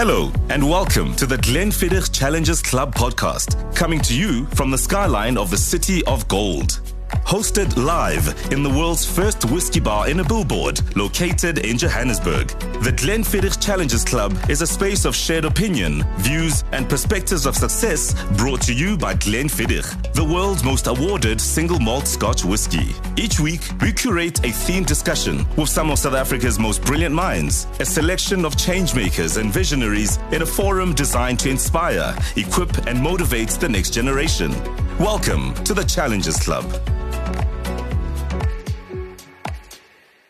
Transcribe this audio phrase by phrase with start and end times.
[0.00, 5.36] Hello, and welcome to the Glenfiddich Challengers Club podcast, coming to you from the skyline
[5.36, 6.97] of the City of Gold.
[7.24, 12.48] Hosted live in the world's first whiskey bar in a billboard located in Johannesburg.
[12.82, 18.14] The Glenfiddich Challengers Club is a space of shared opinion, views, and perspectives of success
[18.36, 22.94] brought to you by Glenfiddich, the world's most awarded single malt Scotch whiskey.
[23.16, 27.66] Each week, we curate a themed discussion with some of South Africa's most brilliant minds,
[27.80, 33.50] a selection of changemakers and visionaries in a forum designed to inspire, equip, and motivate
[33.50, 34.54] the next generation.
[34.98, 36.64] Welcome to the Challengers Club.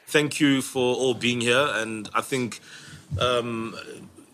[0.09, 1.69] thank you for all being here.
[1.75, 2.61] And I think
[3.21, 3.77] um,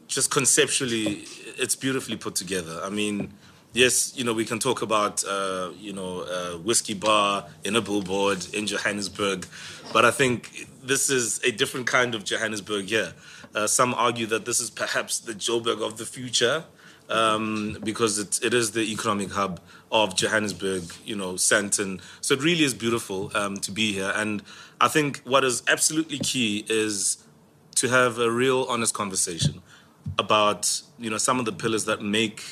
[0.09, 1.25] just conceptually,
[1.59, 2.80] it's beautifully put together.
[2.83, 3.34] I mean,
[3.73, 8.47] yes, you know, we can talk about, uh, you know, whiskey bar in a billboard
[8.55, 9.47] in Johannesburg,
[9.92, 13.12] but I think this is a different kind of Johannesburg here.
[13.55, 16.64] Uh, some argue that this is perhaps the Joburg of the future.
[17.10, 19.60] Um, because it, it is the economic hub
[19.92, 22.00] of Johannesburg, you know, Sandton.
[22.22, 24.11] So it really is beautiful um, to be here.
[24.16, 24.42] And
[24.80, 27.24] I think what is absolutely key is
[27.77, 29.61] to have a real honest conversation
[30.19, 32.42] about you know some of the pillars that make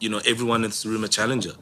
[0.00, 1.52] you know everyone in this room a challenger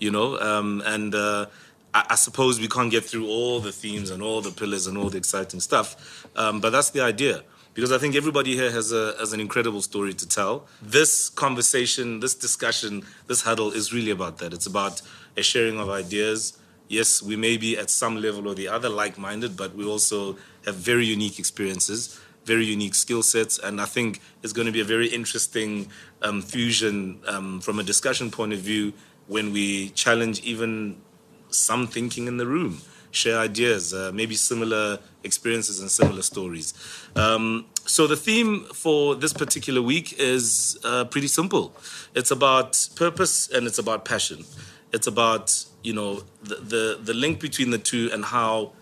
[0.00, 1.46] you know um, and uh,
[1.92, 4.98] I, I, suppose we can't get through all the themes and all the pillars and
[4.98, 7.42] all the exciting stuff um, but that's the idea
[7.74, 10.66] because I think everybody here has a has an incredible story to tell.
[10.80, 14.52] This conversation, this discussion, this huddle is really about that.
[14.52, 15.02] It's about
[15.36, 16.58] a sharing of ideas,
[16.88, 20.36] yes, we may be at some level or the other like minded, but we also
[20.64, 23.58] have very unique experiences, very unique skill sets.
[23.58, 25.88] And I think it's going to be a very interesting
[26.22, 28.92] um, fusion um, from a discussion point of view
[29.26, 31.00] when we challenge even
[31.50, 32.80] some thinking in the room,
[33.14, 36.74] share ideas, uh, maybe similar experiences and similar stories.
[37.16, 41.74] Um, so the theme for this particular week is uh, pretty simple.
[42.14, 44.44] It's about purpose and it's about passion.
[44.92, 48.72] It's about you know the, the the link between the two and how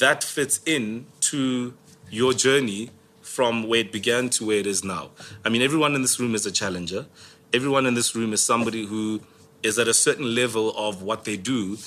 [0.00, 1.74] that fits in to
[2.10, 2.90] your journey
[3.22, 5.10] from where it began to where it is now.
[5.44, 7.06] I mean, everyone in this room is a challenger.
[7.52, 9.20] Everyone in this room is somebody who
[9.62, 11.78] is at a certain level of what they do,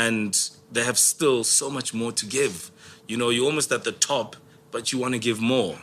[0.00, 2.70] and they have still so much more to give.
[3.06, 4.34] You know, you're almost at the top,
[4.70, 5.76] but you want to give more.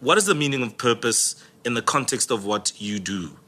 [0.00, 1.22] What is the meaning of purpose
[1.64, 3.38] in the context of what you do?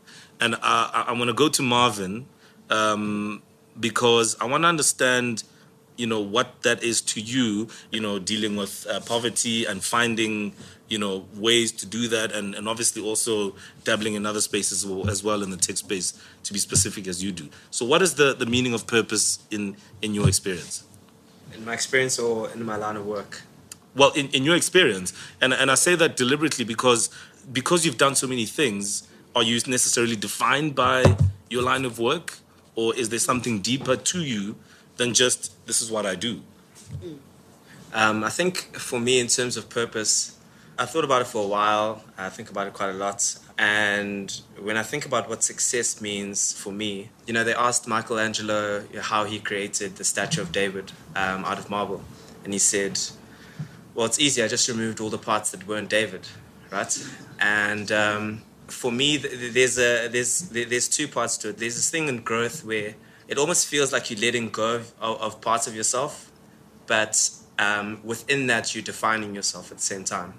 [0.40, 2.26] And I, I want to go to Marvin
[2.70, 3.42] um,
[3.80, 5.42] because I want to understand,
[5.96, 10.54] you know, what that is to you, you know, dealing with uh, poverty and finding,
[10.90, 15.24] you know, ways to do that, and, and obviously also dabbling in other spaces as
[15.24, 16.12] well in the tech space
[16.44, 17.48] to be specific as you do.
[17.70, 20.84] So, what is the, the meaning of purpose in in your experience?
[21.54, 23.42] In my experience, or in my line of work?
[23.96, 27.08] Well, in, in your experience, and and I say that deliberately because
[27.50, 31.16] because you've done so many things, are you necessarily defined by
[31.48, 32.40] your line of work?
[32.80, 34.56] or is there something deeper to you
[34.96, 36.40] than just this is what I do?
[37.92, 40.38] Um, I think for me, in terms of purpose,
[40.80, 42.02] I thought about it for a while.
[42.16, 43.38] I think about it quite a lot.
[43.58, 48.84] And when I think about what success means for me, you know, they asked Michelangelo
[48.98, 52.02] how he created the statue of David um, out of marble.
[52.44, 52.98] And he said,
[53.94, 54.42] well, it's easy.
[54.42, 56.26] I just removed all the parts that weren't David,
[56.70, 57.08] right?
[57.38, 61.58] And um, for me, there's a there's there's two parts to it.
[61.58, 62.94] There's this thing in growth where
[63.28, 66.32] it almost feels like you're letting go of, of parts of yourself,
[66.86, 70.32] but um, within that you're defining yourself at the same time.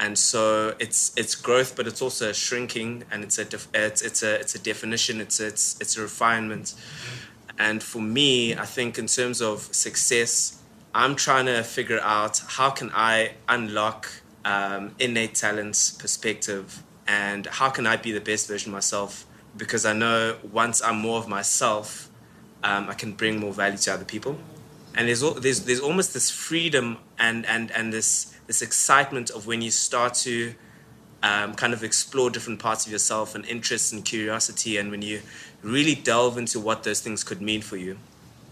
[0.00, 4.22] And so it's it's growth, but it's also shrinking, and it's a def, it's it's
[4.22, 5.20] a it's a definition.
[5.20, 6.74] It's it's it's a refinement.
[7.58, 10.62] And for me, I think in terms of success,
[10.94, 14.08] I'm trying to figure out how can I unlock
[14.46, 19.26] um, innate talents, perspective, and how can I be the best version of myself?
[19.54, 22.08] Because I know once I'm more of myself,
[22.64, 24.38] um, I can bring more value to other people.
[24.96, 29.62] And there's, there's, there's almost this freedom and, and, and this, this excitement of when
[29.62, 30.52] you start to
[31.22, 35.20] um, kind of explore different parts of yourself and interests and curiosity, and when you
[35.62, 37.96] really delve into what those things could mean for you.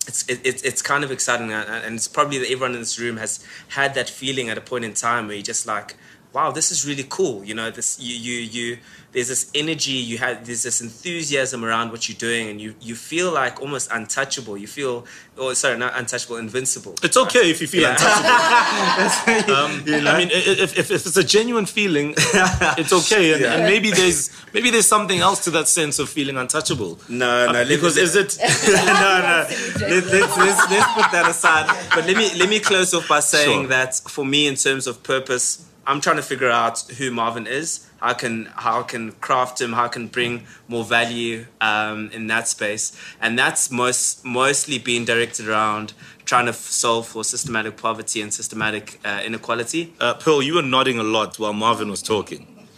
[0.07, 3.45] It's, it, it's kind of exciting, and it's probably that everyone in this room has
[3.71, 5.97] had that feeling at a point in time where you're just like,
[6.33, 7.45] wow, this is really cool.
[7.45, 8.79] You know, this you you you
[9.13, 12.95] there's this energy, you have there's this enthusiasm around what you're doing, and you you
[12.95, 14.57] feel like almost untouchable.
[14.59, 15.07] You feel,
[15.39, 16.95] oh, sorry, not untouchable, invincible.
[17.03, 17.93] It's okay if you feel yeah.
[17.93, 19.55] untouchable.
[19.55, 20.11] um, you know?
[20.11, 23.55] I mean, if, if, if it's a genuine feeling, it's okay, and, yeah.
[23.55, 26.99] and, maybe there's maybe there's something else to that sense of feeling untouchable.
[27.09, 28.37] No, no, uh, because is it?
[28.69, 29.47] no, no.
[29.81, 31.67] Let, us let's, let's let's put that aside.
[31.95, 33.69] But let me let me close off by saying sure.
[33.69, 37.89] that for me, in terms of purpose I'm trying to figure out who Marvin is.
[37.99, 39.73] How can how I can craft him?
[39.73, 42.93] How can bring more value um, in that space?
[43.23, 45.95] And that's most mostly being directed around
[46.27, 49.95] trying to solve for systematic poverty and systematic uh, inequality.
[49.99, 52.69] Uh, Pearl, you were nodding a lot while Marvin was talking.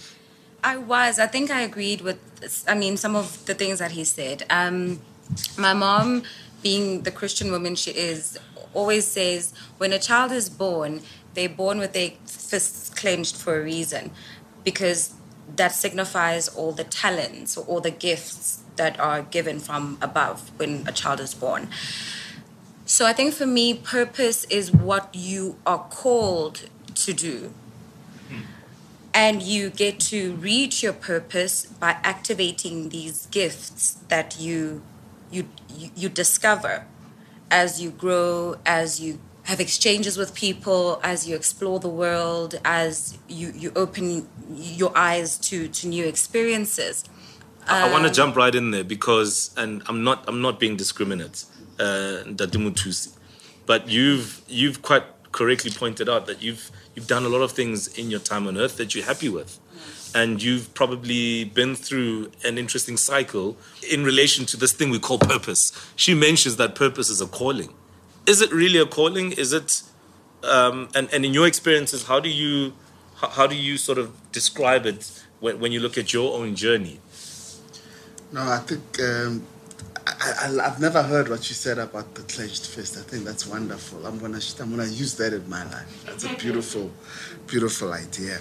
[0.63, 1.19] I was.
[1.19, 2.21] I think I agreed with.
[2.69, 4.45] I mean, some of the things that he said.
[4.51, 5.01] Um,
[5.59, 6.23] my mom,
[6.63, 8.39] being the Christian woman she is,
[8.73, 11.03] always says when a child is born,
[11.35, 14.11] they're born with their fists clenched for a reason,
[14.65, 15.15] because
[15.57, 20.87] that signifies all the talents or all the gifts that are given from above when
[20.87, 21.69] a child is born.
[22.87, 27.53] So I think for me, purpose is what you are called to do
[29.13, 34.83] and you get to reach your purpose by activating these gifts that you
[35.31, 36.85] you you discover
[37.51, 39.19] as you grow as you
[39.51, 44.05] have exchanges with people as you explore the world as you you open
[44.55, 47.05] your eyes to to new experiences
[47.69, 50.77] um, I want to jump right in there because and I'm not I'm not being
[50.77, 51.45] discriminate
[51.79, 52.23] uh
[53.67, 57.87] but you've you've quite correctly pointed out that you've you've done a lot of things
[57.99, 59.59] in your time on earth that you're happy with.
[60.13, 63.57] And you've probably been through an interesting cycle
[63.91, 65.73] in relation to this thing we call purpose.
[65.95, 67.73] She mentions that purpose is a calling.
[68.31, 69.33] Is it really a calling?
[69.33, 69.83] Is it,
[70.45, 72.75] um, and, and in your experiences, how do you,
[73.17, 75.11] how, how do you sort of describe it
[75.41, 77.01] when, when you look at your own journey?
[78.33, 79.43] No, I think um,
[80.07, 82.97] I, have never heard what you said about the clenched fist.
[82.97, 84.07] I think that's wonderful.
[84.07, 86.05] I'm gonna I'm gonna use that in my life.
[86.07, 86.93] That's a beautiful,
[87.49, 88.39] beautiful idea.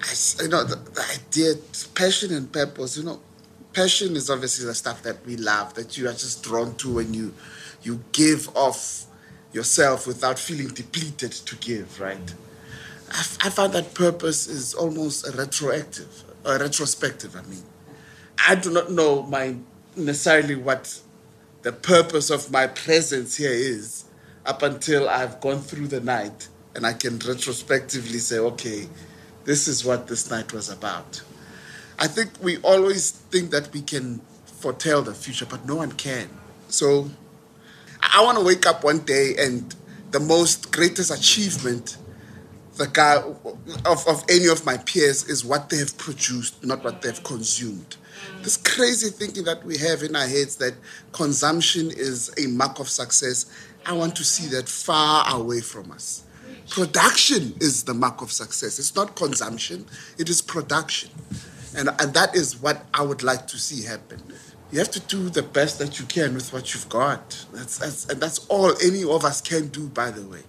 [0.00, 0.14] I,
[0.44, 1.54] you know, the, the idea,
[1.94, 2.96] passion and purpose.
[2.96, 3.20] You know,
[3.74, 7.12] passion is obviously the stuff that we love, that you are just drawn to when
[7.12, 7.34] you
[7.82, 9.06] you give off
[9.52, 12.00] yourself without feeling depleted to give.
[12.00, 12.34] Right.
[13.10, 17.36] I, find that purpose is almost a retroactive, a retrospective.
[17.36, 17.62] I mean,
[18.48, 19.56] I do not know my
[19.94, 20.98] necessarily what
[21.60, 24.04] the purpose of my presence here is
[24.46, 28.88] up until I've gone through the night and I can retrospectively say, okay,
[29.44, 31.22] this is what this night was about.
[31.98, 36.28] I think we always think that we can foretell the future, but no one can.
[36.68, 37.10] So
[38.02, 39.74] I want to wake up one day and
[40.10, 41.96] the most greatest achievement
[42.76, 47.02] the guy of, of any of my peers is what they have produced, not what
[47.02, 47.96] they've consumed
[48.42, 50.74] this crazy thinking that we have in our heads that
[51.12, 53.46] consumption is a mark of success,
[53.86, 56.24] I want to see that far away from us.
[56.68, 58.78] Production is the mark of success.
[58.78, 59.86] It's not consumption,
[60.18, 61.10] it is production.
[61.76, 64.20] And, and that is what I would like to see happen.
[64.72, 67.44] You have to do the best that you can with what you've got.
[67.52, 70.40] That's, that's, and that's all any of us can do, by the way.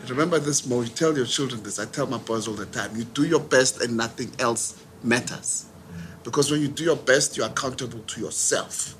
[0.00, 1.78] And remember this, Mo, you tell your children this.
[1.78, 2.94] I tell my boys all the time.
[2.94, 5.66] You do your best and nothing else matters.
[6.22, 8.94] Because when you do your best, you're accountable to yourself.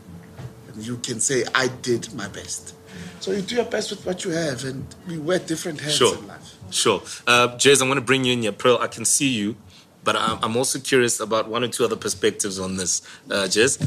[0.73, 2.75] And you can say, I did my best.
[3.21, 6.17] So you do your best with what you have, and we wear different hats sure.
[6.17, 6.57] in life.
[6.71, 7.03] Sure.
[7.27, 8.53] Uh, Jez, I'm going to bring you in here.
[8.53, 9.57] Pearl, I can see you,
[10.03, 13.03] but I'm also curious about one or two other perspectives on this.
[13.31, 13.87] Uh, Jez?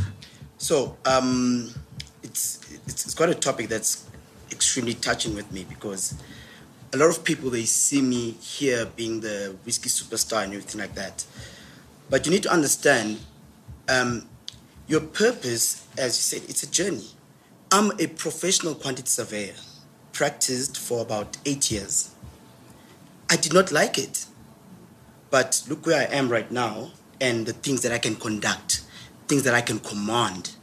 [0.58, 1.74] So, um,
[2.24, 4.08] it's, it's, it's got a topic that's
[4.52, 6.16] extremely touching with me because
[6.94, 10.96] a lot of people, they see me here being the whiskey superstar and everything like
[10.96, 11.26] that.
[12.10, 13.20] But you need to understand
[13.90, 14.28] um,
[14.88, 17.10] your purpose, as you said, it's a journey.
[17.72, 19.56] I'm a professional quantity surveyor,
[20.14, 22.12] practiced for about eight years.
[23.30, 24.26] I did not like it.
[25.32, 28.85] But look where I am right now and the things that I can conduct,
[29.28, 30.56] things that I can command.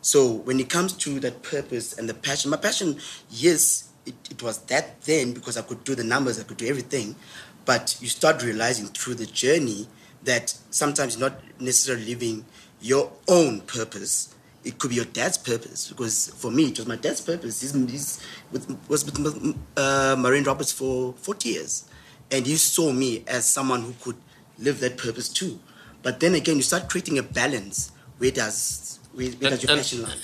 [0.00, 2.98] So when it comes to that purpose and the passion, my passion,
[3.30, 6.66] yes, it, it was that then because I could do the numbers, I could do
[6.66, 7.16] everything.
[7.64, 9.88] But you start realizing through the journey
[10.24, 12.44] that sometimes not necessarily living
[12.80, 14.34] your own purpose.
[14.64, 17.60] It could be your dad's purpose because for me it was my dad's purpose.
[17.60, 21.84] He's, he's with, was with uh, Murray & Roberts for 40 years,
[22.30, 24.16] and he saw me as someone who could
[24.58, 25.58] live that purpose too.
[26.02, 27.90] But then again, you start creating a balance.
[28.24, 30.16] Where does where, where does your passion lie?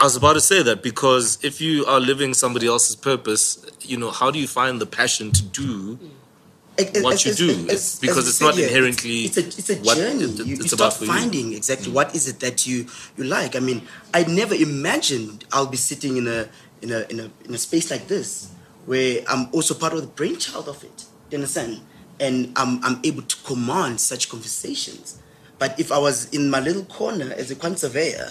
[0.00, 3.96] I was about to say that because if you are living somebody else's purpose, you
[3.96, 5.98] know, how do you find the passion to do?
[7.02, 10.38] what you do as, because it's not inherently it's, it's, a, it's a journey it,
[10.44, 11.56] you, you start finding you.
[11.56, 11.94] exactly mm.
[11.94, 12.84] what is it that you
[13.16, 13.80] you like i mean
[14.12, 16.48] i never imagined i'll be sitting in a
[16.82, 18.50] in a in a in a space like this
[18.86, 21.80] where i'm also part of the brainchild of it you understand
[22.18, 25.20] and i'm i'm able to command such conversations
[25.64, 28.28] but if i was in my little corner as a quant surveyor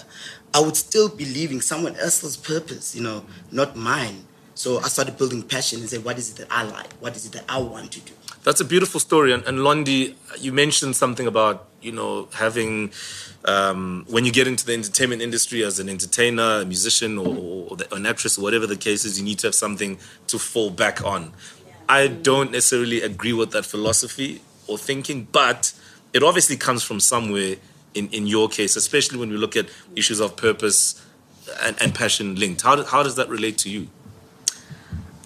[0.56, 3.18] i would still be leaving someone else's purpose you know
[3.60, 4.18] not mine
[4.54, 6.92] So I started building passion and said, what is it that I like?
[6.94, 8.12] What is it that I want to do?
[8.44, 9.32] That's a beautiful story.
[9.32, 12.92] And, and Londi, you mentioned something about, you know, having,
[13.46, 17.36] um, when you get into the entertainment industry as an entertainer, a musician, or,
[17.70, 19.98] or the, an actress, or whatever the case is, you need to have something
[20.28, 21.32] to fall back on.
[21.88, 25.72] I don't necessarily agree with that philosophy or thinking, but
[26.14, 27.56] it obviously comes from somewhere
[27.94, 31.04] in, in your case, especially when we look at issues of purpose
[31.62, 32.62] and, and passion linked.
[32.62, 33.88] How, do, how does that relate to you?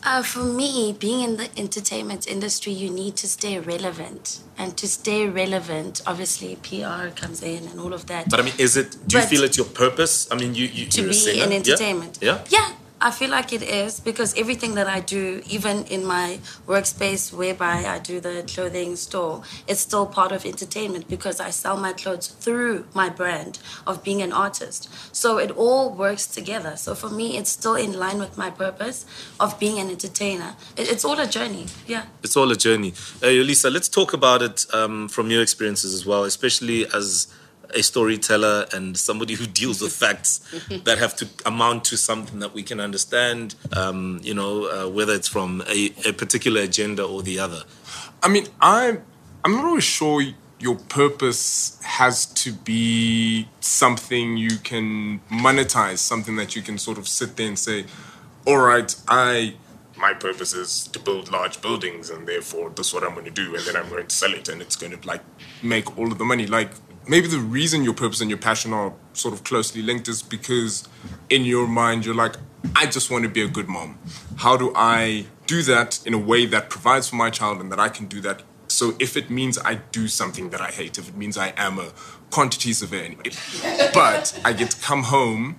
[0.05, 4.41] Uh, for me, being in the entertainment industry, you need to stay relevant.
[4.57, 8.31] And to stay relevant, obviously, PR comes in and all of that.
[8.31, 10.27] But I mean, is it, do you feel it's your purpose?
[10.31, 11.57] I mean, you, you to be in Yeah?
[11.57, 12.19] entertainment.
[12.23, 12.45] Yeah?
[12.49, 17.33] Yeah, I feel like it is because everything that I do, even in my workspace
[17.33, 21.93] whereby I do the clothing store, it's still part of entertainment because I sell my
[21.93, 24.89] clothes through my brand of being an artist.
[25.15, 26.77] So it all works together.
[26.77, 29.07] So for me, it's still in line with my purpose
[29.39, 30.57] of being an entertainer.
[30.77, 31.67] It's all a journey.
[31.87, 32.07] Yeah.
[32.25, 32.95] It's all a journey.
[33.21, 37.29] Hey, Elisa, let's talk about it um, from your experiences as well, especially as
[37.75, 40.41] a storyteller and somebody who deals with facts
[40.85, 45.15] that have to amount to something that we can understand, um, you know, uh, whether
[45.15, 47.63] it's from a, a particular agenda or the other.
[48.23, 49.03] I mean, I'm
[49.45, 50.23] I'm not always sure
[50.59, 57.07] your purpose has to be something you can monetize, something that you can sort of
[57.07, 57.85] sit there and say,
[58.47, 59.55] "All right, I
[59.97, 63.31] my purpose is to build large buildings, and therefore this is what I'm going to
[63.31, 65.23] do, and then I'm going to sell it, and it's going to like
[65.63, 66.71] make all of the money." Like
[67.09, 70.89] maybe the reason your purpose and your passion are sort of closely linked is because
[71.31, 72.37] in your mind you're like,
[72.77, 73.99] "I just want to be a good mom.
[74.37, 77.81] How do I do that in a way that provides for my child, and that
[77.81, 81.09] I can do that so if it means I do something that I hate, if
[81.09, 81.91] it means I am a
[82.31, 83.31] quantity surveyor, anyway,
[83.95, 85.59] but I get to come home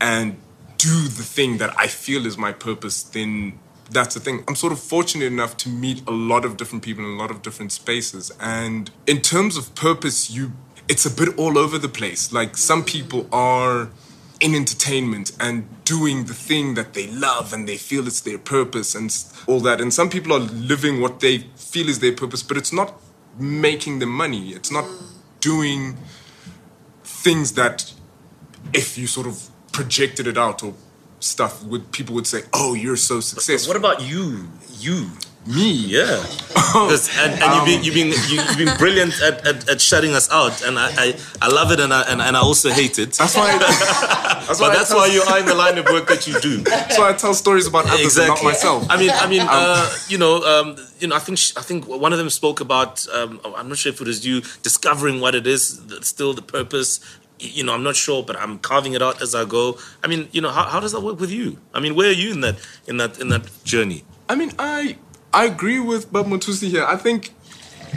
[0.00, 0.36] and
[0.78, 3.58] do the thing that I feel is my purpose, then
[3.90, 4.44] that's the thing.
[4.46, 7.30] I'm sort of fortunate enough to meet a lot of different people in a lot
[7.30, 8.30] of different spaces.
[8.40, 10.52] And in terms of purpose, you
[10.88, 12.32] it's a bit all over the place.
[12.32, 13.90] Like some people are
[14.40, 18.94] in entertainment and doing the thing that they love and they feel it's their purpose
[18.94, 19.14] and
[19.46, 19.80] all that.
[19.80, 23.00] And some people are living what they feel is their purpose, but it's not
[23.38, 24.50] making them money.
[24.50, 24.84] It's not
[25.40, 25.96] doing
[27.02, 27.92] things that
[28.72, 30.74] if you sort of projected it out or
[31.20, 34.50] stuff would people would say, "Oh, you're so successful." What about you?
[34.78, 35.10] You?
[35.46, 35.72] Me?
[35.72, 36.22] Yeah.
[36.54, 40.14] 'Cause- and and you've been you've been you- you've been brilliant at, at, at shutting
[40.14, 42.98] us out, and I, I, I love it, and I and, and I also hate
[42.98, 43.12] it.
[43.12, 43.56] That's why.
[43.58, 46.64] that's but I that's why you are in the line of work that you do.
[46.94, 48.86] So I tell stories about others and not myself.
[48.90, 51.86] I mean, I mean, uh, you know, um, you know, I think sh- I think
[51.86, 53.06] one of them spoke about.
[53.12, 57.00] Um, I'm not sure if it was you discovering what it is, still the purpose.
[57.38, 59.78] You know, I'm not sure, but I'm carving it out as I go.
[60.02, 61.58] I mean, you know, how, how does that work with you?
[61.74, 64.04] I mean, where are you in that in that in that journey?
[64.28, 64.96] I mean, I
[65.34, 66.84] I agree with Bob Motusi here.
[66.84, 67.34] I think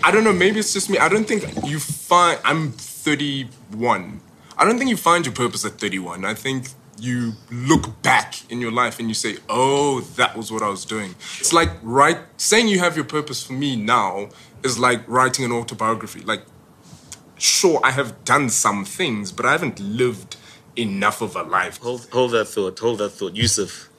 [0.03, 0.33] I don't know.
[0.33, 0.97] Maybe it's just me.
[0.97, 2.39] I don't think you find.
[2.43, 4.21] I'm 31.
[4.57, 6.25] I don't think you find your purpose at 31.
[6.25, 10.63] I think you look back in your life and you say, "Oh, that was what
[10.63, 14.29] I was doing." It's like right saying you have your purpose for me now
[14.63, 16.21] is like writing an autobiography.
[16.21, 16.43] Like,
[17.37, 20.37] sure, I have done some things, but I haven't lived
[20.75, 21.77] enough of a life.
[21.81, 22.79] Hold hold that thought.
[22.79, 23.89] Hold that thought, Yusuf.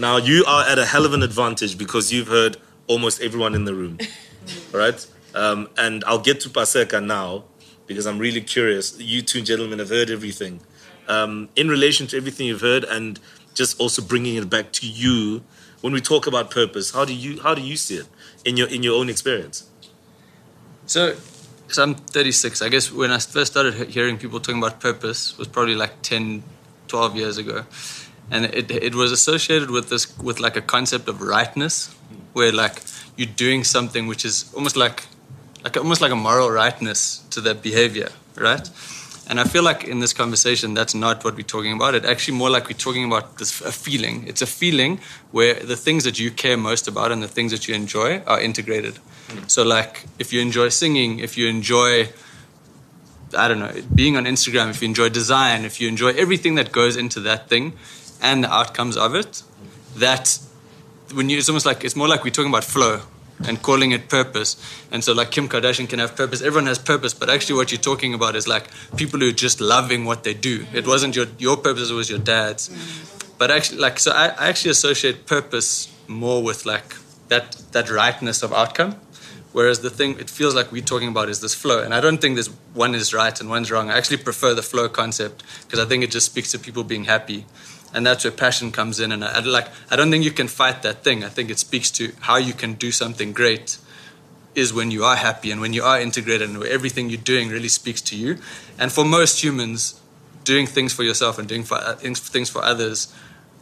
[0.00, 3.66] Now you are at a hell of an advantage because you've heard almost everyone in
[3.66, 3.98] the room,
[4.72, 5.06] right?
[5.34, 7.44] Um, and I'll get to Paseka now
[7.86, 8.98] because I'm really curious.
[8.98, 10.60] You two gentlemen have heard everything.
[11.06, 13.20] Um, in relation to everything you've heard, and
[13.52, 15.42] just also bringing it back to you,
[15.82, 18.06] when we talk about purpose, how do you how do you see it
[18.46, 19.68] in your in your own experience?
[20.86, 21.14] So,
[21.68, 22.62] so I'm 36.
[22.62, 26.42] I guess when I first started hearing people talking about purpose was probably like 10,
[26.88, 27.66] 12 years ago,
[28.30, 31.94] and it it was associated with this with like a concept of rightness,
[32.32, 32.82] where like
[33.16, 35.06] you're doing something which is almost like
[35.64, 38.70] like almost like a moral rightness to that behavior, right?
[39.28, 41.94] And I feel like in this conversation, that's not what we're talking about.
[41.94, 44.26] It actually more like we're talking about this a feeling.
[44.26, 44.98] It's a feeling
[45.30, 48.40] where the things that you care most about and the things that you enjoy are
[48.40, 48.96] integrated.
[49.28, 49.46] Hmm.
[49.46, 52.08] So, like, if you enjoy singing, if you enjoy,
[53.38, 56.72] I don't know, being on Instagram, if you enjoy design, if you enjoy everything that
[56.72, 57.74] goes into that thing
[58.22, 59.42] and the outcomes of it,
[59.96, 60.38] that
[61.14, 63.02] when you, it's almost like, it's more like we're talking about flow
[63.46, 64.56] and calling it purpose.
[64.90, 67.80] And so, like, Kim Kardashian can have purpose, everyone has purpose, but actually, what you're
[67.80, 70.66] talking about is like people who are just loving what they do.
[70.72, 72.70] It wasn't your, your purpose, it was your dad's.
[73.38, 76.94] But actually, like, so I, I actually associate purpose more with like
[77.28, 78.96] that, that rightness of outcome.
[79.52, 82.18] Whereas the thing it feels like we're talking about is this flow, and I don't
[82.18, 83.90] think there's one is right and one's wrong.
[83.90, 87.04] I actually prefer the flow concept because I think it just speaks to people being
[87.04, 87.46] happy,
[87.92, 89.12] and that's where passion comes in.
[89.12, 91.24] And I, I like I don't think you can fight that thing.
[91.24, 93.78] I think it speaks to how you can do something great
[94.54, 97.48] is when you are happy and when you are integrated and where everything you're doing
[97.48, 98.38] really speaks to you.
[98.78, 100.00] And for most humans,
[100.44, 103.14] doing things for yourself and doing for, uh, things for others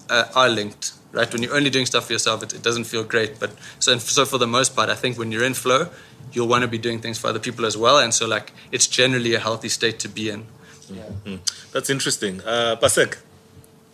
[0.09, 0.93] uh, are linked.
[1.13, 1.31] Right?
[1.33, 3.41] When you're only doing stuff for yourself, it, it doesn't feel great.
[3.41, 5.89] But so, so for the most part, I think when you're in flow,
[6.33, 7.99] you'll want to be doing things for other people as well.
[7.99, 10.47] And so like it's generally a healthy state to be in.
[10.91, 11.03] Yeah.
[11.03, 11.37] Mm-hmm.
[11.73, 12.41] That's interesting.
[12.43, 13.19] Uh, Pasek,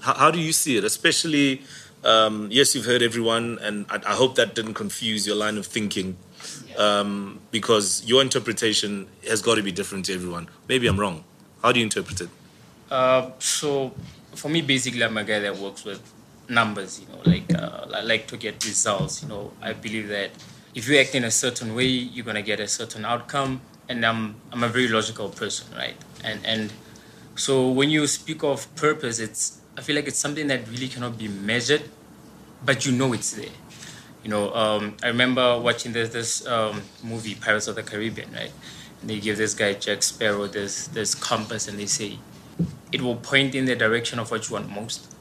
[0.05, 0.85] how, how do you see it?
[0.85, 1.63] Especially,
[2.05, 5.67] um, yes, you've heard everyone, and I, I, hope that didn't confuse your line of
[5.67, 6.17] thinking,
[6.77, 10.49] um, because your interpretation has got to be different to everyone.
[10.69, 11.25] Maybe I'm wrong.
[11.63, 12.29] How do you interpret it?
[12.91, 13.95] Uh, so,
[14.35, 16.03] for me, basically, I'm a guy that works with
[16.51, 17.01] numbers.
[17.01, 19.23] You know, like uh, I like to get results.
[19.23, 20.31] You know, I believe that
[20.75, 23.63] if you act in a certain way, you're gonna get a certain outcome.
[23.89, 25.97] And I'm I'm a very logical person, right?
[26.23, 26.73] And and
[27.37, 31.19] so when you speak of purpose, it's I feel like it's something that really cannot
[31.19, 31.83] be measured,
[32.65, 33.51] but you know it's there.
[34.23, 38.53] You know, um, I remember watching this this um, movie Pirates of the Caribbean, right?
[39.01, 42.19] And they give this guy Jack Sparrow this this compass, and they say
[42.93, 45.13] it will point in the direction of what you want most.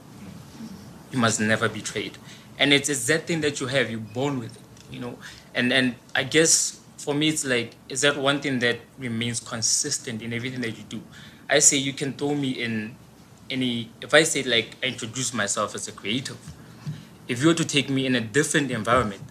[1.12, 2.18] You must never be betrayed,
[2.58, 3.90] and it's it's that thing that you have.
[3.92, 5.18] You're born with it, you know.
[5.54, 10.22] And and I guess for me, it's like is that one thing that remains consistent
[10.22, 11.02] in everything that you do.
[11.50, 12.96] I say you can throw me in
[13.54, 16.38] any if I say like I introduce myself as a creative,
[17.28, 19.22] if you were to take me in a different environment,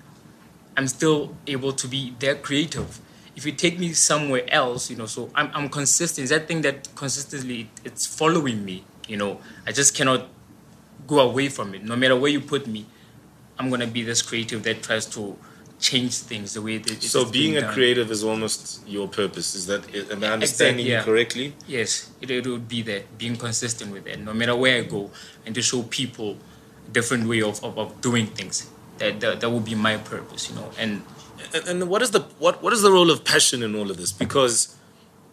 [0.76, 3.00] I'm still able to be there creative.
[3.37, 6.29] If you take me somewhere else, you know, so I'm I'm consistent.
[6.31, 9.41] That thing that consistently it's following me, you know.
[9.67, 10.29] I just cannot
[11.07, 11.83] go away from it.
[11.85, 12.87] No matter where you put me,
[13.59, 15.37] I'm gonna be this creative that tries to
[15.82, 19.82] change things the way that so being, a creative is almost your purpose is that
[20.12, 20.98] am i understanding exactly, yeah.
[20.98, 21.54] you correctly?
[21.66, 25.10] Yes it, it would be that being consistent with it no matter where i go
[25.44, 26.36] and to show people
[26.86, 28.70] a different way of, of, of doing things.
[28.98, 31.02] That, that that would be my purpose you know and,
[31.52, 33.96] and and what is the what what is the role of passion in all of
[33.96, 34.12] this?
[34.12, 34.76] Because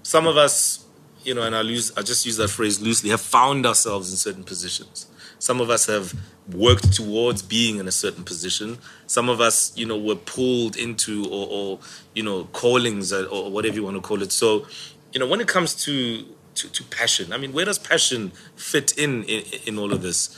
[0.01, 0.85] some of us
[1.23, 4.17] you know and i use i just use that phrase loosely have found ourselves in
[4.17, 5.07] certain positions
[5.39, 6.13] some of us have
[6.53, 8.77] worked towards being in a certain position.
[9.07, 11.79] Some of us, you know, were pulled into or, or
[12.13, 14.31] you know, callings or, or whatever you want to call it.
[14.31, 14.67] So,
[15.13, 16.25] you know, when it comes to,
[16.55, 20.37] to, to passion, I mean, where does passion fit in, in in all of this?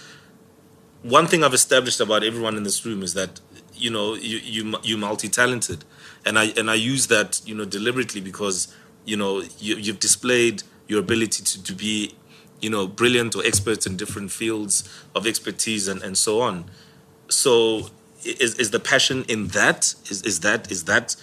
[1.01, 3.41] One thing I've established about everyone in this room is that
[3.73, 5.83] you know you you you multi-talented,
[6.25, 10.61] and I and I use that you know deliberately because you know you, you've displayed
[10.87, 12.13] your ability to, to be
[12.61, 16.65] you know, brilliant or experts in different fields of expertise and, and so on.
[17.29, 17.89] So
[18.23, 19.95] is, is the passion in that?
[20.09, 21.15] Is, is that is that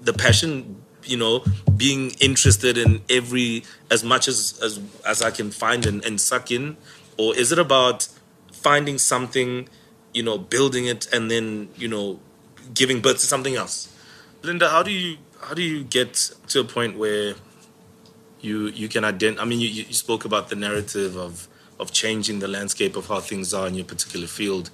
[0.00, 1.44] the passion, you know,
[1.76, 6.50] being interested in every as much as as, as I can find and, and suck
[6.50, 6.76] in?
[7.18, 8.08] Or is it about
[8.52, 9.68] finding something,
[10.14, 12.20] you know, building it and then, you know,
[12.72, 13.88] giving birth to something else?
[14.42, 16.14] Linda, how do you how do you get
[16.48, 17.34] to a point where
[18.42, 19.42] you you can identify.
[19.42, 21.48] I mean, you, you spoke about the narrative of
[21.80, 24.70] of changing the landscape of how things are in your particular field.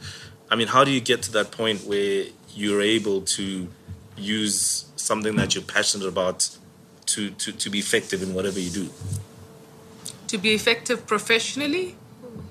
[0.51, 3.69] I mean, how do you get to that point where you're able to
[4.17, 6.57] use something that you're passionate about
[7.07, 8.91] to, to, to be effective in whatever you do?
[10.29, 11.97] To be effective professionally,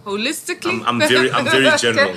[0.05, 0.81] holistically.
[0.85, 2.15] I'm, I'm very I'm very general.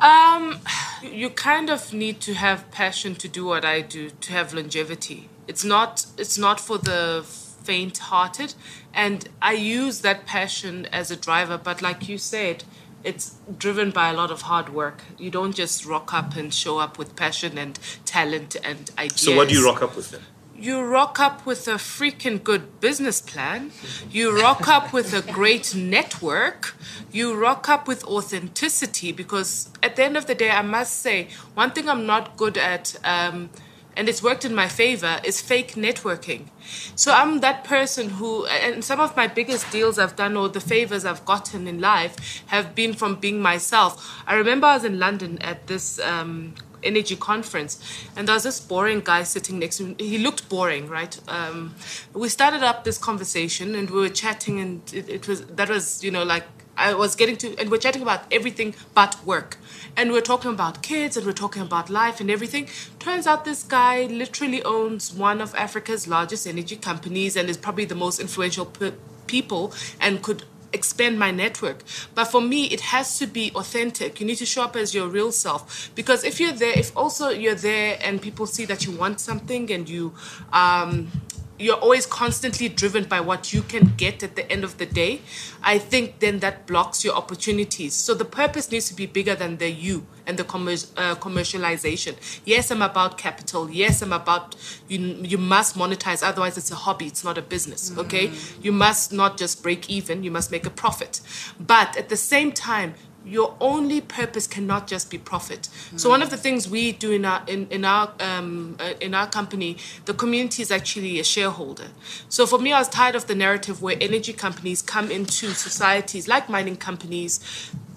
[0.00, 0.60] Um,
[1.02, 5.28] you kind of need to have passion to do what I do to have longevity.
[5.46, 7.24] It's not it's not for the
[7.68, 8.54] faint hearted.
[8.94, 12.64] And I use that passion as a driver, but like you said,
[13.04, 13.26] it's
[13.64, 14.98] driven by a lot of hard work.
[15.18, 19.20] You don't just rock up and show up with passion and talent and ideas.
[19.20, 20.22] So, what do you rock up with then?
[20.56, 23.70] You rock up with a freaking good business plan.
[24.10, 26.74] You rock up with a great network.
[27.12, 31.28] You rock up with authenticity because at the end of the day, I must say,
[31.54, 32.96] one thing I'm not good at.
[33.04, 33.50] Um,
[33.98, 36.46] and it's worked in my favor is fake networking.
[36.94, 40.60] So I'm that person who, and some of my biggest deals I've done or the
[40.60, 44.22] favors I've gotten in life have been from being myself.
[44.24, 47.82] I remember I was in London at this um, energy conference
[48.16, 51.74] and there was this boring guy sitting next to me he looked boring right um,
[52.14, 56.04] we started up this conversation and we were chatting and it, it was that was
[56.04, 56.44] you know like
[56.78, 59.58] I was getting to, and we're chatting about everything but work.
[59.96, 62.68] And we're talking about kids and we're talking about life and everything.
[62.98, 67.84] Turns out this guy literally owns one of Africa's largest energy companies and is probably
[67.84, 68.92] the most influential pe-
[69.26, 71.82] people and could expand my network.
[72.14, 74.20] But for me, it has to be authentic.
[74.20, 75.90] You need to show up as your real self.
[75.94, 79.70] Because if you're there, if also you're there and people see that you want something
[79.72, 80.14] and you,
[80.52, 81.10] um,
[81.58, 85.20] you're always constantly driven by what you can get at the end of the day,
[85.62, 87.94] I think then that blocks your opportunities.
[87.94, 92.16] So the purpose needs to be bigger than the you and the commer- uh, commercialization.
[92.44, 93.68] Yes, I'm about capital.
[93.70, 94.54] Yes, I'm about
[94.86, 94.98] you.
[94.98, 97.06] You must monetize, otherwise it's a hobby.
[97.06, 97.96] It's not a business.
[97.96, 98.30] Okay,
[98.62, 100.22] you must not just break even.
[100.22, 101.20] You must make a profit.
[101.58, 105.68] But at the same time, your only purpose cannot just be profit.
[105.96, 109.14] So one of the things we do in our in, in our um, uh, in
[109.14, 109.76] our company,
[110.06, 111.88] the community is actually a shareholder.
[112.28, 116.26] So for me, I was tired of the narrative where energy companies come into societies
[116.26, 117.40] like mining companies,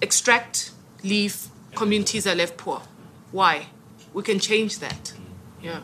[0.02, 2.82] extract, leave, communities are left poor.
[3.30, 3.68] Why?
[4.12, 5.14] We can change that.
[5.62, 5.80] Yeah.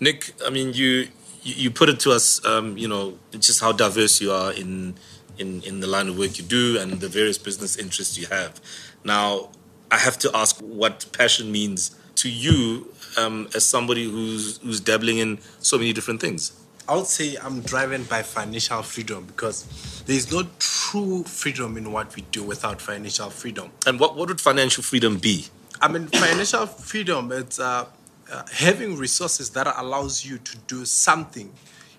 [0.00, 1.08] Nick, I mean, you,
[1.42, 4.96] you put it to us, um, you know, just how diverse you are in,
[5.38, 8.60] in in the line of work you do and the various business interests you have.
[9.04, 9.50] Now,
[9.90, 15.18] I have to ask what passion means to you um, as somebody who's who's dabbling
[15.18, 16.52] in so many different things.
[16.86, 19.64] I would say I'm driven by financial freedom because
[20.06, 23.70] there is no true freedom in what we do without financial freedom.
[23.86, 25.46] And what, what would financial freedom be?
[25.80, 27.86] I mean, financial freedom, it's uh,
[28.30, 31.50] uh, having resources that allows you to do something,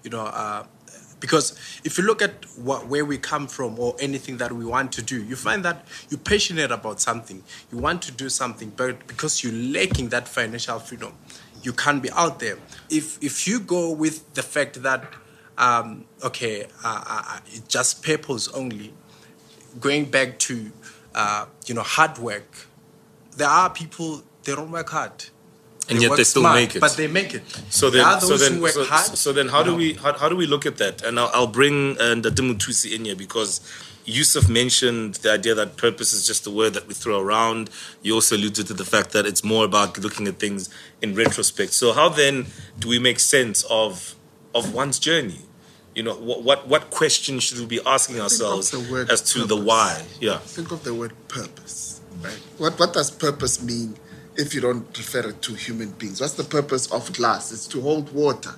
[0.04, 0.66] you know, uh,
[1.20, 4.92] because if you look at what, where we come from or anything that we want
[4.94, 7.44] to do, you find that you're passionate about something.
[7.72, 11.14] You want to do something, but because you're lacking that financial freedom,
[11.64, 12.58] you can't be out there.
[12.90, 15.04] If if you go with the fact that
[15.58, 18.94] um, okay, uh, uh, it's just purpose only,
[19.80, 20.72] going back to
[21.14, 22.68] uh, you know hard work,
[23.38, 25.26] there are people they don't work hard.
[25.90, 26.80] And yet they still smart, make it.
[26.80, 27.44] But they make it.
[27.70, 29.06] So then, are so then, so, hard.
[29.06, 31.04] so then, how you do we how, how do we look at that?
[31.04, 33.62] And I'll, I'll bring uh, Ndadimu Tusi in here because
[34.06, 37.70] Yusuf mentioned the idea that purpose is just a word that we throw around.
[38.02, 40.70] You also alluded to the fact that it's more about looking at things
[41.02, 41.74] in retrospect.
[41.74, 42.48] So how then
[42.80, 44.16] do we make sense of
[44.54, 45.42] of one's journey?
[45.96, 48.74] You know, what what, what questions should we be asking ourselves
[49.10, 50.04] as to the why?
[50.20, 50.38] Yeah.
[50.40, 52.40] Think of the word purpose, right?
[52.58, 53.96] What what does purpose mean
[54.38, 56.22] if you don't refer it to human beings?
[56.22, 57.52] What's the purpose of glass?
[57.52, 58.56] It's to hold water.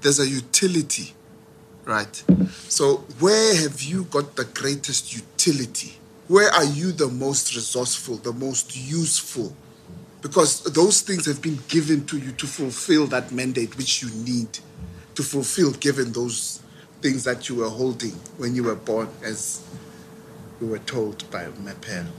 [0.00, 1.12] There's a utility,
[1.84, 2.22] right?
[2.68, 5.98] So where have you got the greatest utility?
[6.28, 9.54] Where are you the most resourceful, the most useful?
[10.22, 14.58] Because those things have been given to you to fulfill that mandate which you need
[15.14, 16.62] to fulfill, given those
[17.02, 19.62] things that you were holding when you were born, as
[20.60, 22.10] we were told by my parent.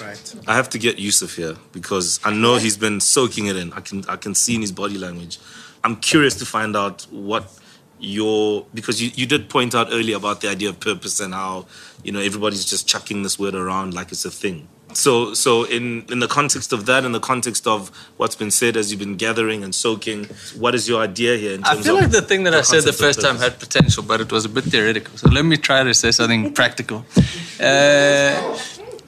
[0.00, 0.34] Right.
[0.46, 3.72] I have to get Yusuf here because I know he's been soaking it in.
[3.72, 5.38] I can I can see in his body language.
[5.84, 7.52] I'm curious to find out what
[7.98, 11.66] your because you, you did point out earlier about the idea of purpose and how
[12.02, 14.68] you know everybody's just chucking this word around like it's a thing.
[14.94, 18.76] So so in in the context of that, in the context of what's been said
[18.76, 20.24] as you've been gathering and soaking,
[20.58, 22.62] what is your idea here in I terms feel of like the thing that I
[22.62, 25.16] said the first time had potential, but it was a bit theoretical.
[25.16, 27.06] So let me try to say something practical.
[27.60, 28.58] Uh,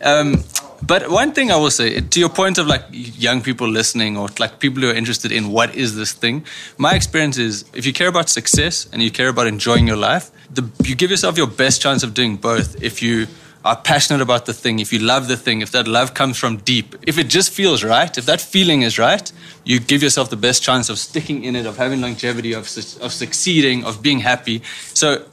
[0.04, 0.44] um,
[0.86, 4.28] but one thing I will say, to your point of like young people listening or
[4.38, 6.44] like people who are interested in what is this thing,
[6.76, 10.30] my experience is if you care about success and you care about enjoying your life,
[10.52, 13.26] the, you give yourself your best chance of doing both if you
[13.64, 16.58] are passionate about the thing, if you love the thing, if that love comes from
[16.58, 19.32] deep, if it just feels right, if that feeling is right,
[19.64, 23.00] you give yourself the best chance of sticking in it, of having longevity, of, su-
[23.00, 24.60] of succeeding, of being happy.
[24.92, 25.24] So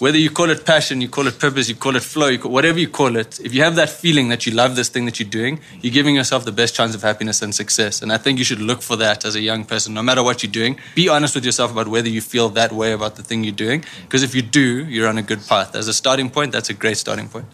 [0.00, 2.50] whether you call it passion, you call it purpose, you call it flow, you call,
[2.50, 5.20] whatever you call it, if you have that feeling that you love this thing that
[5.20, 8.00] you're doing, you're giving yourself the best chance of happiness and success.
[8.00, 10.42] And I think you should look for that as a young person, no matter what
[10.42, 10.78] you're doing.
[10.94, 13.84] Be honest with yourself about whether you feel that way about the thing you're doing.
[14.02, 15.76] Because if you do, you're on a good path.
[15.76, 17.46] As a starting point, that's a great starting point.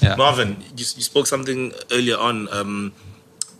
[0.00, 0.14] Yeah.
[0.16, 2.92] Marvin, you, you spoke something earlier on um,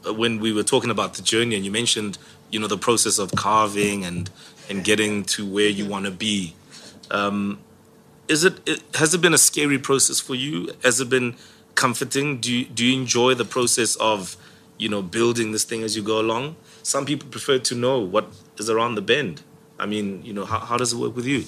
[0.07, 2.19] when we were talking about the journey, and you mentioned,
[2.51, 4.31] you know, the process of carving and
[4.71, 6.55] and getting to where you want to be.
[7.11, 7.59] Um,
[8.29, 10.71] is it, it has it been a scary process for you?
[10.85, 11.37] Has it been
[11.75, 12.41] comforting?
[12.41, 14.37] Do you, do you enjoy the process of,
[14.77, 16.57] you know, building this thing as you go along?
[16.83, 19.43] Some people prefer to know what is around the bend.
[19.79, 21.45] I mean, you know, how, how does it work with you?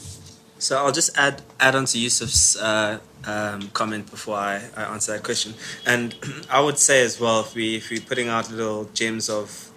[0.59, 5.13] So I'll just add add on to Yusuf's uh, um, comment before I, I answer
[5.13, 5.55] that question.
[5.87, 6.15] And
[6.51, 9.71] I would say as well, if we if we're putting out little gems of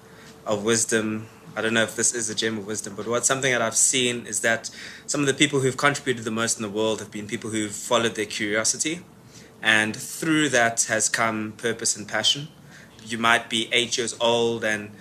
[0.46, 3.52] of wisdom, I don't know if this is a gem of wisdom, but what's something
[3.52, 4.70] that I've seen is that
[5.06, 7.72] some of the people who've contributed the most in the world have been people who've
[7.72, 9.02] followed their curiosity,
[9.62, 12.48] and through that has come purpose and passion.
[13.06, 14.92] You might be eight years old and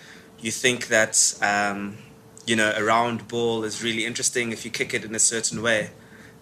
[0.40, 1.98] you think that um,
[2.46, 5.62] you know a round ball is really interesting if you kick it in a certain
[5.62, 5.90] way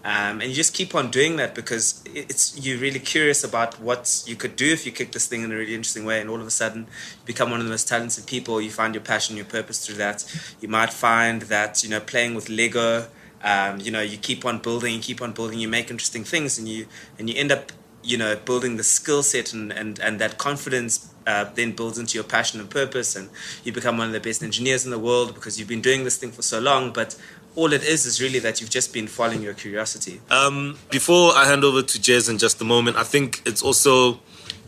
[0.03, 4.23] um, and you just keep on doing that because it's you're really curious about what
[4.25, 6.41] you could do if you kick this thing in a really interesting way and all
[6.41, 6.81] of a sudden
[7.19, 9.95] you become one of the most talented people you find your passion your purpose through
[9.95, 10.25] that
[10.59, 13.07] you might find that you know playing with lego
[13.43, 16.59] Um, you know, you keep on building, you keep on building, you make interesting things,
[16.59, 16.85] and you
[17.17, 17.71] and you end up,
[18.03, 21.07] you know, building the skill set and and and that confidence.
[21.25, 23.29] Uh, then builds into your passion and purpose, and
[23.63, 26.17] you become one of the best engineers in the world because you've been doing this
[26.17, 26.93] thing for so long.
[26.93, 27.15] But
[27.55, 30.21] all it is is really that you've just been following your curiosity.
[30.29, 34.19] Um, before I hand over to Jez in just a moment, I think it's also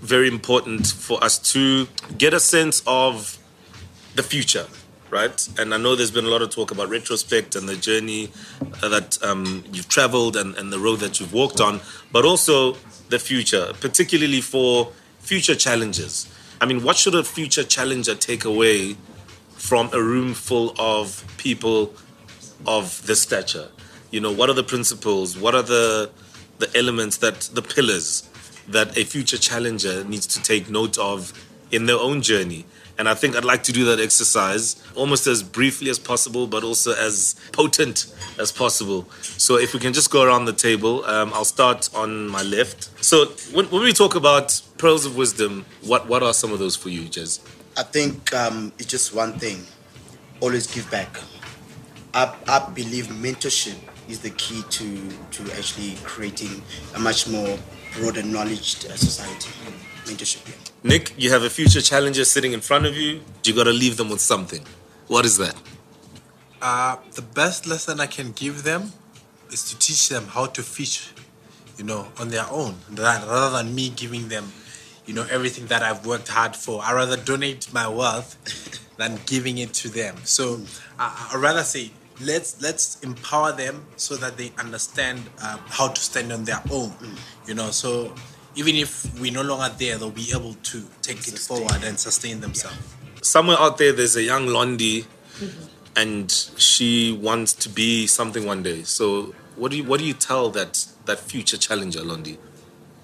[0.02, 3.38] very important for us to get a sense of
[4.15, 4.67] the future,
[5.10, 5.48] right?
[5.58, 8.30] And I know there's been a lot of talk about retrospect and the journey
[8.82, 11.80] that um, you've traveled and, and the road that you've walked on,
[12.12, 12.74] but also
[13.10, 16.28] the future, particularly for future challenges.
[16.60, 18.98] I mean, what should a future challenger take away
[19.52, 21.93] from a room full of people
[22.65, 23.69] of this stature?
[24.12, 25.38] You know, what are the principles?
[25.38, 26.12] What are the
[26.60, 28.30] the elements that the pillars
[28.67, 31.34] that a future challenger needs to take note of
[31.71, 32.65] in their own journey?
[32.97, 36.63] And I think I'd like to do that exercise almost as briefly as possible, but
[36.63, 39.10] also as potent as possible.
[39.21, 42.89] So if we can just go around the table, um, I'll start on my left.
[43.04, 46.76] So when, when we talk about pearls of wisdom, what, what are some of those
[46.76, 47.39] for you, Jez?
[47.76, 49.65] I think um, it's just one thing
[50.39, 51.17] always give back.
[52.13, 53.76] I, I believe mentorship
[54.08, 56.62] is the key to, to actually creating
[56.95, 57.58] a much more
[57.97, 59.49] broader knowledge uh, society.
[60.06, 60.56] Mentorship, yeah.
[60.84, 63.21] Nick, you have a future challenger sitting in front of you.
[63.43, 64.63] You got to leave them with something.
[65.08, 65.56] What is that?
[66.62, 68.91] Uh, the best lesson I can give them
[69.52, 71.12] is to teach them how to fish,
[71.78, 74.52] you know, on their own, rather than me giving them,
[75.06, 76.82] you know, everything that I've worked hard for.
[76.84, 78.38] I rather donate my wealth
[78.97, 80.17] than giving it to them.
[80.23, 80.62] So
[80.99, 85.99] I I rather say let's let's empower them so that they understand uh, how to
[85.99, 86.93] stand on their own.
[87.47, 88.13] You know, so
[88.56, 92.39] even if we're no longer there, they'll be able to take it forward and sustain
[92.39, 92.95] themselves.
[93.21, 95.06] Somewhere out there, there's a young Londi,
[95.95, 98.84] and she wants to be something one day.
[98.84, 102.38] So, what do you what do you tell that that future challenger, Londi?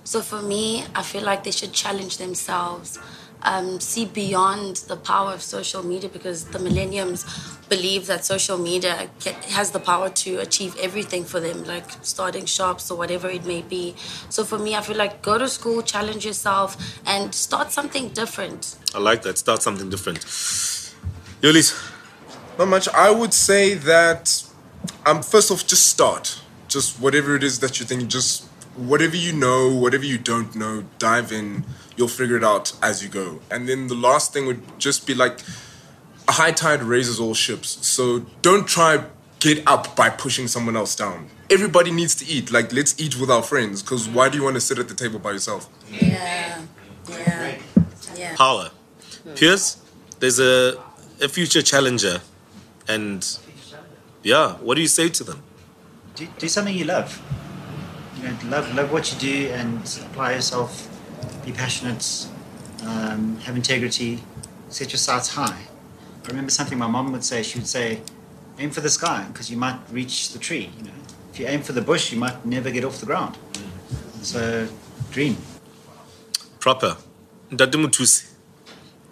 [0.03, 2.97] So for me, I feel like they should challenge themselves,
[3.43, 7.25] um, see beyond the power of social media because the millenniums
[7.69, 12.45] believe that social media ca has the power to achieve everything for them, like starting
[12.45, 13.95] shops or whatever it may be.
[14.29, 16.75] So for me, I feel like go to school, challenge yourself,
[17.05, 18.75] and start something different.
[18.93, 19.37] I like that.
[19.37, 20.19] Start something different.
[21.41, 21.73] Yolis,
[22.57, 22.89] Not much.
[22.89, 24.43] I would say that,
[25.05, 26.41] um, first off, just start.
[26.67, 28.48] Just whatever it is that you think, just
[28.87, 31.65] whatever you know, whatever you don't know, dive in.
[31.95, 33.41] You'll figure it out as you go.
[33.51, 35.39] And then the last thing would just be like,
[36.27, 37.85] a high tide raises all ships.
[37.85, 39.03] So don't try
[39.39, 41.27] get up by pushing someone else down.
[41.49, 42.51] Everybody needs to eat.
[42.51, 43.81] Like let's eat with our friends.
[43.81, 45.67] Because why do you want to sit at the table by yourself?
[45.91, 46.61] Yeah,
[47.09, 47.57] yeah,
[48.15, 48.35] yeah.
[48.35, 48.71] power.
[49.35, 49.81] Pierce,
[50.19, 50.81] there's a
[51.21, 52.21] a future challenger,
[52.87, 53.37] and
[54.23, 55.43] yeah, what do you say to them?
[56.19, 57.21] do, do something you love.
[58.19, 59.79] You know, love love what you do and
[60.11, 60.87] apply yourself.
[61.45, 62.27] Be passionate.
[62.85, 64.21] Um, have integrity.
[64.69, 65.61] Set your sights high.
[66.25, 67.43] I remember something my mom would say.
[67.43, 68.01] She would say,
[68.59, 70.91] "Aim for the sky because you might reach the tree." You know,
[71.33, 73.37] if you aim for the bush, you might never get off the ground.
[74.21, 74.67] So,
[75.11, 75.37] dream.
[76.59, 76.97] Proper.
[77.51, 78.25] Ndadumutusi.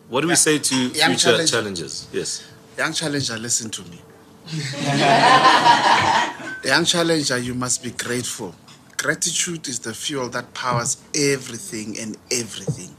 [0.09, 1.47] What do we say to Young future challenger.
[1.51, 2.07] challengers?
[2.11, 2.43] Yes.
[2.77, 4.01] Young challenger, listen to me.
[6.63, 8.53] Young challenger, you must be grateful.
[8.97, 12.95] Gratitude is the fuel that powers everything and everything.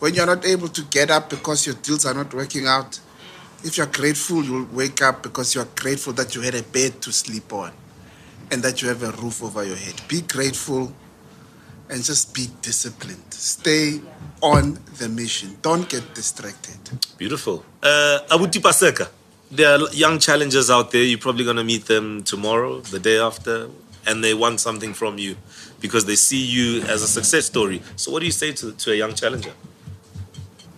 [0.00, 2.98] When you're not able to get up because your deals are not working out,
[3.62, 7.12] if you're grateful, you'll wake up because you're grateful that you had a bed to
[7.12, 7.72] sleep on
[8.50, 10.00] and that you have a roof over your head.
[10.08, 10.92] Be grateful
[11.90, 13.22] and just be disciplined.
[13.32, 14.00] Stay
[14.42, 15.56] on the mission.
[15.62, 16.78] Don't get distracted.
[17.18, 17.64] Beautiful.
[17.82, 19.08] Uh, Abuti Paseka.
[19.50, 21.02] There are young challengers out there.
[21.02, 23.68] You're probably going to meet them tomorrow, the day after,
[24.06, 25.36] and they want something from you
[25.80, 27.82] because they see you as a success story.
[27.96, 29.52] So, what do you say to, to a young challenger?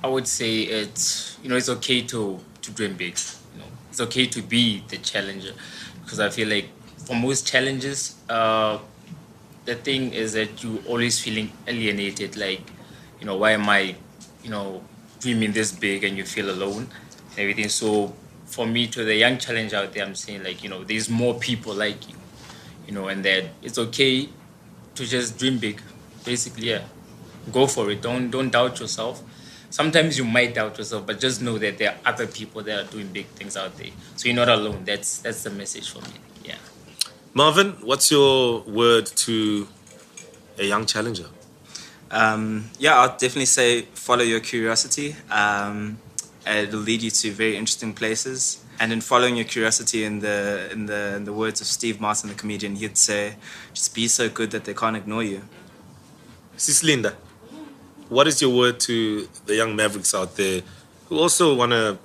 [0.03, 3.19] I would say it's you know it's okay to to dream big.
[3.55, 5.53] You know, it's okay to be the challenger
[6.03, 6.69] because I feel like
[7.07, 8.79] for most challenges, uh,
[9.65, 12.37] the thing is that you always feeling alienated.
[12.37, 12.63] Like,
[13.21, 13.97] you know, why am I,
[14.43, 14.83] you know,
[15.23, 16.89] dreaming this big and you feel alone
[17.31, 17.69] and everything.
[17.69, 18.15] So
[18.47, 21.39] for me, to the young challenger out there, I'm saying like you know, there's more
[21.39, 22.17] people like you,
[22.87, 24.29] you know, and that it's okay
[24.95, 25.81] to just dream big.
[26.25, 26.83] Basically, yeah,
[27.51, 28.03] go for it.
[28.03, 29.23] Don't don't doubt yourself
[29.73, 32.91] sometimes you might doubt yourself, but just know that there are other people that are
[32.91, 33.91] doing big things out there.
[34.17, 34.85] So you're not alone.
[34.85, 36.15] That's that's the message for me.
[36.45, 36.57] Yeah.
[37.35, 39.67] Marvin, what's your word to
[40.59, 41.27] a young challenger?
[42.11, 45.17] Um, yeah, I'll definitely say follow your curiosity.
[45.31, 45.99] Um,
[46.47, 48.62] it'll lead you to very interesting places.
[48.83, 52.31] And in following your curiosity, in the in the in the words of Steve Martin,
[52.31, 53.37] the comedian, he'd say,
[53.73, 55.43] "Just be so good that they can't ignore you."
[56.57, 57.13] Sis Linda,
[58.09, 60.63] what is your word to the young mavericks out there
[61.09, 61.97] who also want to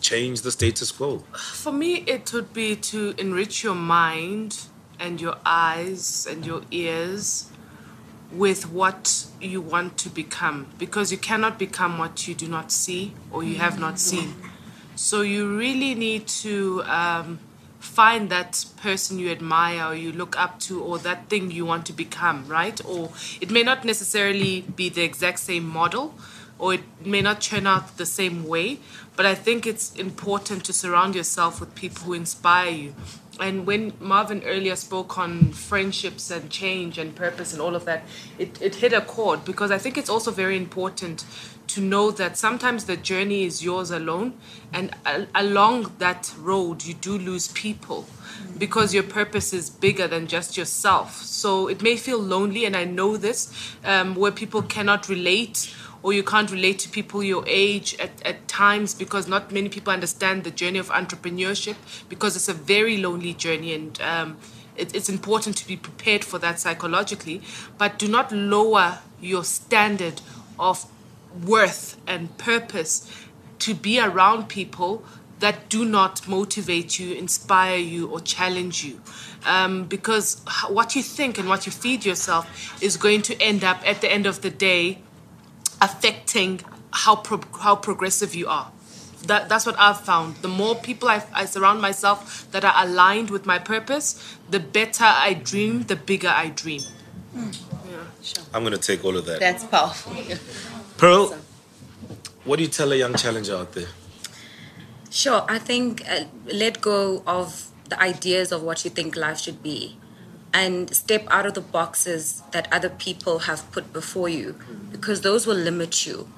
[0.00, 1.22] change the status quo?
[1.62, 4.50] For me, it would be to enrich your mind
[4.98, 7.46] and your eyes and your ears
[8.32, 13.12] with what you want to become because you cannot become what you do not see
[13.30, 14.34] or you have not seen.
[14.96, 17.38] So you really need to um,
[17.80, 21.86] find that person you admire or you look up to or that thing you want
[21.86, 22.84] to become, right?
[22.84, 26.14] Or it may not necessarily be the exact same model
[26.58, 28.78] or it may not turn out the same way,
[29.16, 32.94] but I think it's important to surround yourself with people who inspire you
[33.40, 38.04] and when Marvin earlier spoke on friendships and change and purpose and all of that,
[38.38, 41.24] it, it hit a chord because I think it's also very important
[41.68, 44.34] to know that sometimes the journey is yours alone,
[44.72, 44.94] and
[45.34, 48.06] along that road, you do lose people
[48.58, 51.22] because your purpose is bigger than just yourself.
[51.22, 53.52] So it may feel lonely, and I know this,
[53.84, 55.74] um, where people cannot relate
[56.04, 59.90] or you can't relate to people your age at, at times because not many people
[59.90, 61.76] understand the journey of entrepreneurship
[62.10, 64.36] because it's a very lonely journey and um,
[64.76, 67.40] it, it's important to be prepared for that psychologically.
[67.78, 70.20] But do not lower your standard
[70.58, 70.84] of
[71.42, 73.10] worth and purpose
[73.60, 75.04] to be around people
[75.40, 79.00] that do not motivate you, inspire you, or challenge you.
[79.44, 83.86] Um, because what you think and what you feed yourself is going to end up
[83.86, 85.00] at the end of the day
[85.82, 86.60] affecting
[86.92, 88.70] how pro- how progressive you are.
[89.26, 90.36] That, that's what I've found.
[90.36, 95.04] The more people I, I surround myself that are aligned with my purpose, the better
[95.04, 96.82] I dream, the bigger I dream.
[98.52, 99.40] I'm going to take all of that.
[99.40, 100.14] That's powerful.
[100.96, 101.36] Pearl,
[102.44, 103.88] what do you tell a young challenger out there?
[105.10, 109.62] Sure, I think uh, let go of the ideas of what you think life should
[109.62, 109.96] be
[110.52, 114.54] and step out of the boxes that other people have put before you
[114.92, 116.28] because those will limit you.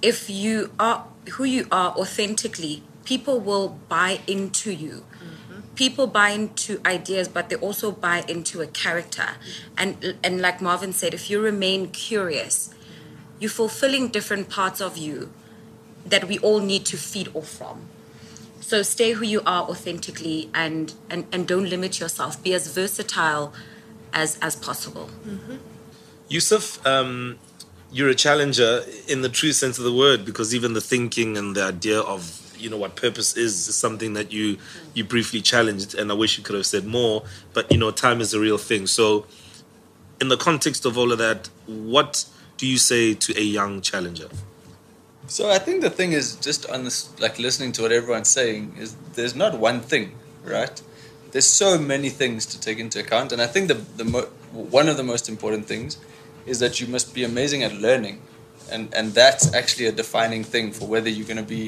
[0.00, 5.04] If you are who you are authentically, people will buy into you.
[5.74, 9.28] People buy into ideas, but they also buy into a character.
[9.76, 12.74] And and like Marvin said, if you remain curious,
[13.42, 15.32] you're fulfilling different parts of you
[16.06, 17.88] that we all need to feed off from.
[18.60, 22.40] So stay who you are authentically and, and, and don't limit yourself.
[22.42, 23.52] Be as versatile
[24.12, 25.10] as, as possible.
[26.28, 27.40] Yusuf, um,
[27.90, 31.56] you're a challenger in the true sense of the word because even the thinking and
[31.56, 34.56] the idea of you know what purpose is is something that you
[34.94, 38.20] you briefly challenged and I wish you could have said more but you know time
[38.20, 39.26] is a real thing so
[40.20, 42.24] in the context of all of that what
[42.62, 44.28] do you say to a young challenger
[45.26, 48.76] So I think the thing is just on this, like listening to what everyone's saying,
[48.78, 50.06] is there's not one thing,
[50.54, 50.76] right?
[51.32, 54.30] There's so many things to take into account, and I think the the mo-
[54.78, 55.90] one of the most important things
[56.52, 58.16] is that you must be amazing at learning,
[58.74, 61.64] and and that's actually a defining thing for whether you're going to be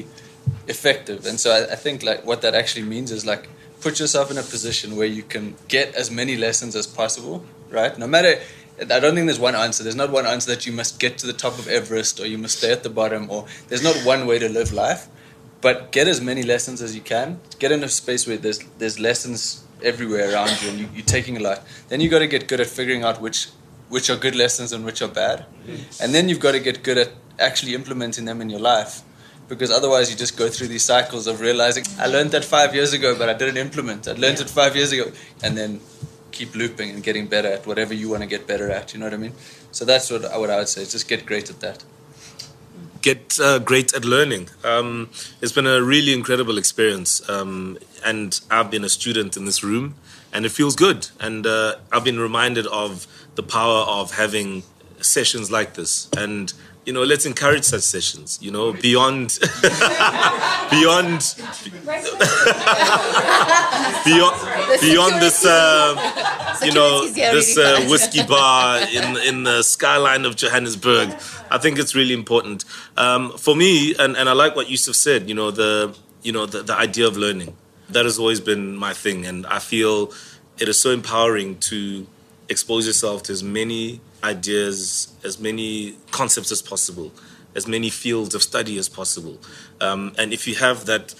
[0.75, 1.19] effective.
[1.29, 3.43] And so I, I think like what that actually means is like
[3.85, 7.37] put yourself in a position where you can get as many lessons as possible,
[7.79, 7.93] right?
[8.05, 8.33] No matter
[8.79, 9.83] I don't think there's one answer.
[9.83, 12.37] There's not one answer that you must get to the top of Everest or you
[12.37, 15.07] must stay at the bottom or there's not one way to live life.
[15.61, 17.39] But get as many lessons as you can.
[17.57, 21.37] Get in a space where there's there's lessons everywhere around you and you, you're taking
[21.37, 21.63] a lot.
[21.89, 23.47] Then you got to get good at figuring out which
[23.89, 25.45] which are good lessons and which are bad.
[26.01, 29.01] And then you've got to get good at actually implementing them in your life.
[29.47, 32.93] Because otherwise, you just go through these cycles of realizing, I learned that five years
[32.93, 34.07] ago, but I didn't implement.
[34.07, 35.11] I learned it five years ago.
[35.43, 35.81] And then
[36.39, 38.85] keep looping and getting better at whatever you want to get better at.
[38.93, 39.35] You know what I mean?
[39.77, 40.81] So that's what, I- what I would say.
[40.95, 41.79] Just get great at that.
[43.01, 44.49] get uh, great at learning.
[44.63, 45.09] Um,
[45.41, 49.85] it's been a really incredible experience, um, and I've been a student in this room,
[50.33, 50.99] and it feels good.
[51.19, 54.63] And uh, I've been reminded of the power of having
[55.01, 56.51] sessions like this, and
[56.85, 58.37] you know, let's encourage such sessions.
[58.41, 59.39] You know, beyond
[60.71, 61.35] beyond
[64.05, 65.45] beyond beyond this.
[65.45, 66.15] Uh,
[66.63, 71.09] you know, this uh, whiskey bar in in the skyline of Johannesburg.
[71.51, 72.65] I think it's really important
[72.97, 75.27] um, for me, and, and I like what Yusuf said.
[75.27, 77.55] You know, the you know the, the idea of learning
[77.89, 80.11] that has always been my thing, and I feel
[80.59, 82.07] it is so empowering to
[82.49, 84.01] expose yourself to as many
[84.33, 87.11] ideas, as many concepts as possible,
[87.55, 89.37] as many fields of study as possible,
[89.81, 91.15] um, and if you have that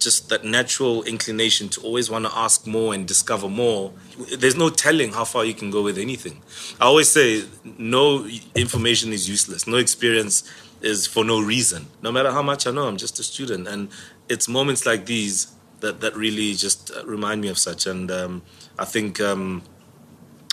[0.00, 3.92] just that natural inclination to always want to ask more and discover more.
[4.38, 6.42] There's no telling how far you can go with anything.
[6.80, 7.44] I always say
[7.78, 9.66] no information is useless.
[9.66, 10.42] No experience
[10.80, 11.86] is for no reason.
[12.02, 13.68] No matter how much I know, I'm just a student.
[13.68, 13.90] And
[14.28, 18.42] it's moments like these that that really just uh, remind me of such, and um,
[18.78, 19.62] I think um,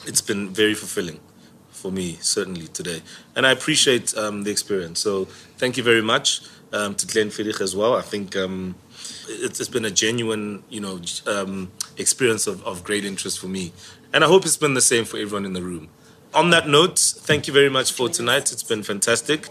[0.05, 1.19] it's been very fulfilling
[1.77, 3.01] for me certainly today,
[3.35, 4.99] and I appreciate um, the experience.
[4.99, 5.25] So
[5.57, 6.41] thank you very much
[6.73, 7.95] um, to Glenfiddich as well.
[7.95, 8.75] I think um,
[9.27, 13.73] it's, it's been a genuine, you know, um, experience of, of great interest for me,
[14.13, 15.89] and I hope it's been the same for everyone in the room.
[16.33, 18.51] On that note, thank you very much for tonight.
[18.51, 19.47] It's been fantastic.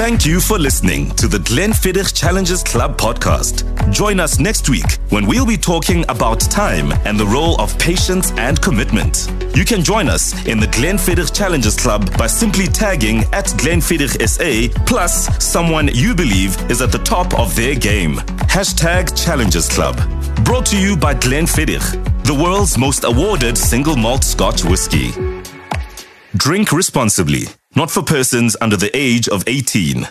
[0.00, 3.66] Thank you for listening to the Glenfiddich Challengers Club podcast.
[3.92, 8.32] Join us next week when we'll be talking about time and the role of patience
[8.38, 9.30] and commitment.
[9.54, 14.74] You can join us in the Glenfiddich Challengers Club by simply tagging at Glenfiddich SA
[14.86, 18.14] plus someone you believe is at the top of their game.
[18.48, 19.96] Hashtag Challengers Club.
[20.46, 25.39] Brought to you by Glenfiddich, the world's most awarded single malt Scotch whiskey.
[26.36, 30.06] Drink responsibly, not for persons under the age of 18.